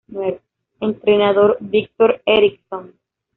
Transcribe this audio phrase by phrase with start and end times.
[0.79, 2.95] Entrenador: Viktor Eriksson